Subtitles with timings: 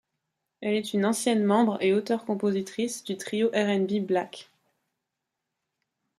[0.61, 4.49] Elle est une ancienne membre et auteur-compositrice du trio RnB Blaque.